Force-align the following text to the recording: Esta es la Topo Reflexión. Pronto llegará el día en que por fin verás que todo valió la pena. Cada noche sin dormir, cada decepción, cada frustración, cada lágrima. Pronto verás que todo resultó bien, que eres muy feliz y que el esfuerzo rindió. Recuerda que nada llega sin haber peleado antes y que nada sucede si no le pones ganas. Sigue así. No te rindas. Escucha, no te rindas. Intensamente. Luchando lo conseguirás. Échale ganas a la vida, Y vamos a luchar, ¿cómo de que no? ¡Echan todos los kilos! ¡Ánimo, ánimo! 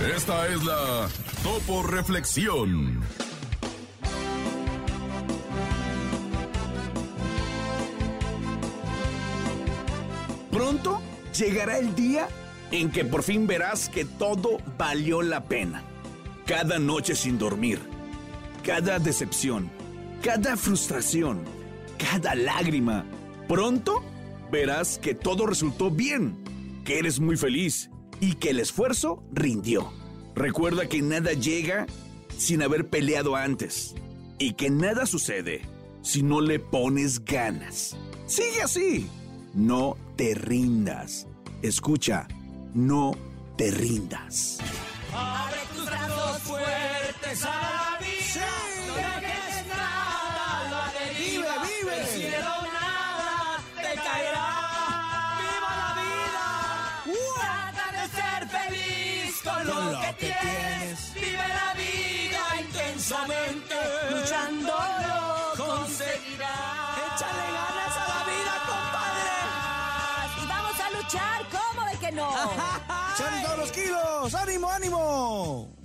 Esta 0.00 0.46
es 0.46 0.64
la 0.64 1.08
Topo 1.42 1.82
Reflexión. 1.82 3.00
Pronto 10.52 11.00
llegará 11.36 11.78
el 11.78 11.96
día 11.96 12.28
en 12.70 12.92
que 12.92 13.04
por 13.04 13.24
fin 13.24 13.48
verás 13.48 13.88
que 13.88 14.04
todo 14.04 14.58
valió 14.78 15.20
la 15.20 15.44
pena. 15.44 15.82
Cada 16.46 16.78
noche 16.78 17.16
sin 17.16 17.36
dormir, 17.36 17.80
cada 18.64 19.00
decepción, 19.00 19.68
cada 20.22 20.56
frustración, 20.56 21.42
cada 21.98 22.36
lágrima. 22.36 23.04
Pronto 23.48 24.04
verás 24.52 24.96
que 24.96 25.16
todo 25.16 25.44
resultó 25.44 25.90
bien, 25.90 26.38
que 26.84 27.00
eres 27.00 27.18
muy 27.18 27.36
feliz 27.36 27.90
y 28.20 28.34
que 28.34 28.50
el 28.50 28.60
esfuerzo 28.60 29.22
rindió. 29.32 29.92
Recuerda 30.34 30.88
que 30.88 31.02
nada 31.02 31.32
llega 31.32 31.86
sin 32.36 32.62
haber 32.62 32.88
peleado 32.88 33.36
antes 33.36 33.94
y 34.38 34.52
que 34.52 34.70
nada 34.70 35.06
sucede 35.06 35.62
si 36.02 36.22
no 36.22 36.40
le 36.40 36.58
pones 36.58 37.24
ganas. 37.24 37.96
Sigue 38.26 38.62
así. 38.62 39.08
No 39.54 39.96
te 40.16 40.34
rindas. 40.34 41.26
Escucha, 41.62 42.28
no 42.74 43.12
te 43.56 43.70
rindas. 43.70 44.58
Intensamente. 63.08 63.74
Luchando 64.10 64.72
lo 64.72 65.64
conseguirás. 65.64 66.98
Échale 67.14 67.46
ganas 67.52 67.96
a 67.96 68.04
la 68.08 68.20
vida, 68.28 68.54
Y 70.42 70.46
vamos 70.46 70.80
a 70.80 70.90
luchar, 70.90 71.46
¿cómo 71.50 71.86
de 71.86 71.98
que 71.98 72.12
no? 72.12 72.28
¡Echan 73.14 73.42
todos 73.42 73.58
los 73.58 73.72
kilos! 73.72 74.34
¡Ánimo, 74.34 74.70
ánimo! 74.70 75.77